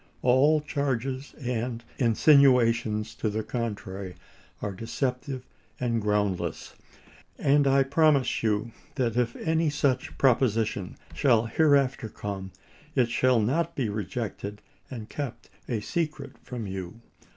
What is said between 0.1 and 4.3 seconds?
All charges and insinuations to the contrary